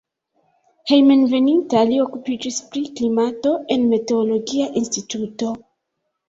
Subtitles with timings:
[0.91, 5.53] Hejmenveninta li okupiĝis pri klimato en meteologia instituto.